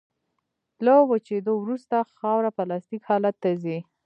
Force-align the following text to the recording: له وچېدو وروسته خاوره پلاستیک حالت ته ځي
له 0.85 0.93
وچېدو 1.11 1.53
وروسته 1.63 1.95
خاوره 2.17 2.49
پلاستیک 2.57 3.01
حالت 3.09 3.35
ته 3.43 3.49
ځي 3.63 3.77